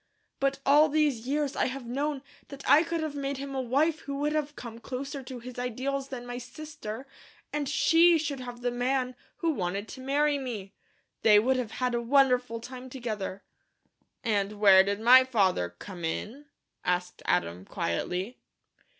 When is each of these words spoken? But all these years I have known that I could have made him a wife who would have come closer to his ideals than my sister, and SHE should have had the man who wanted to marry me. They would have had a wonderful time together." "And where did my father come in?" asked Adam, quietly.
But 0.39 0.57
all 0.65 0.89
these 0.89 1.27
years 1.27 1.55
I 1.55 1.67
have 1.67 1.85
known 1.85 2.23
that 2.47 2.67
I 2.67 2.81
could 2.81 3.01
have 3.03 3.13
made 3.13 3.37
him 3.37 3.53
a 3.53 3.61
wife 3.61 3.99
who 3.99 4.15
would 4.15 4.33
have 4.33 4.55
come 4.55 4.79
closer 4.79 5.21
to 5.21 5.37
his 5.37 5.59
ideals 5.59 6.07
than 6.07 6.25
my 6.25 6.39
sister, 6.39 7.05
and 7.53 7.69
SHE 7.69 8.17
should 8.17 8.39
have 8.39 8.55
had 8.55 8.61
the 8.63 8.71
man 8.71 9.13
who 9.37 9.51
wanted 9.51 9.87
to 9.89 10.01
marry 10.01 10.39
me. 10.39 10.73
They 11.21 11.37
would 11.37 11.57
have 11.57 11.73
had 11.73 11.93
a 11.93 12.01
wonderful 12.01 12.59
time 12.59 12.89
together." 12.89 13.43
"And 14.23 14.53
where 14.53 14.81
did 14.83 14.99
my 14.99 15.23
father 15.23 15.69
come 15.77 16.03
in?" 16.03 16.45
asked 16.83 17.21
Adam, 17.27 17.63
quietly. 17.63 18.39